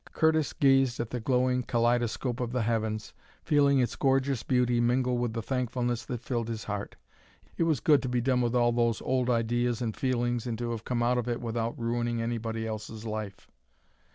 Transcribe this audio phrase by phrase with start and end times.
[0.13, 3.13] Curtis gazed at the glowing kaleidoscope of the heavens,
[3.43, 6.95] feeling its gorgeous beauty mingle with the thankfulness that filled his heart.
[7.55, 10.71] It was good to be done with all those old ideas and feelings and to
[10.71, 13.47] have come out of it without ruining anybody else's life.